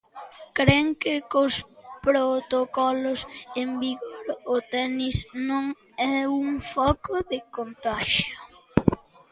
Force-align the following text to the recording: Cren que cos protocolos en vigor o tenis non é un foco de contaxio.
Cren 0.57 0.87
que 1.01 1.13
cos 1.31 1.53
protocolos 2.07 3.19
en 3.61 3.69
vigor 3.83 4.25
o 4.53 4.55
tenis 4.73 5.15
non 5.49 5.65
é 6.15 6.15
un 6.41 6.47
foco 6.73 7.15
de 7.31 7.39
contaxio. 7.55 8.37